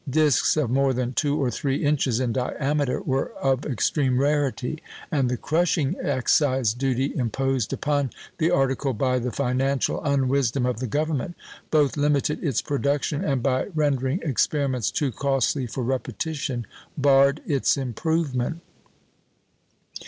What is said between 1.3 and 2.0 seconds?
or three